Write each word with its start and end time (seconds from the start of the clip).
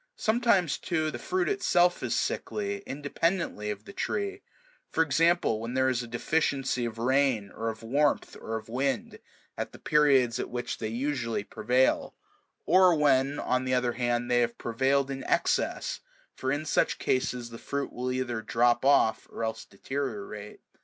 Sometimes, 0.17 0.79
too, 0.79 1.11
the 1.11 1.19
fruit 1.19 1.47
itself 1.47 2.01
is 2.01 2.15
sickly, 2.19 2.79
independently 2.87 3.69
of 3.69 3.85
the 3.85 3.93
tree; 3.93 4.41
for 4.89 5.03
example, 5.03 5.59
when 5.61 5.75
there 5.75 5.89
is 5.89 6.01
a 6.01 6.07
deficiency 6.07 6.85
of 6.85 6.97
rain, 6.97 7.51
or 7.51 7.69
of 7.69 7.83
warmth, 7.83 8.35
or 8.41 8.57
of 8.57 8.67
wind, 8.67 9.19
at 9.55 9.73
the 9.73 9.77
periods 9.77 10.39
at 10.39 10.49
which 10.49 10.79
they 10.79 10.87
usually 10.87 11.43
prevail, 11.43 12.15
or 12.65 12.95
when, 12.95 13.37
on 13.37 13.63
the 13.63 13.75
other 13.75 13.93
hand, 13.93 14.31
they 14.31 14.39
have 14.39 14.57
prevailed 14.57 15.11
in 15.11 15.23
excess; 15.25 15.99
for 16.33 16.51
in 16.51 16.65
such 16.65 16.97
cases 16.97 17.51
the 17.51 17.59
fruit 17.59 17.93
will 17.93 18.11
either 18.11 18.41
drop 18.41 18.83
off 18.83 19.27
or 19.29 19.43
else 19.43 19.65
deteriorate. 19.65 20.61